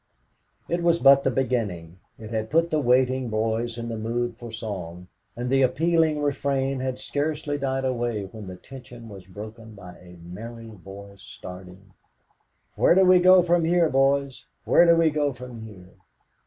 [0.67, 1.99] It was but the beginning.
[2.17, 6.79] It had put the waiting boys in the mood for song, and the appealing refrain
[6.79, 11.93] had scarcely died away when the tension was broken by a merry voice starting,
[12.73, 14.43] "Where do we go from here, Boys?
[14.65, 15.91] Where do we go from here?"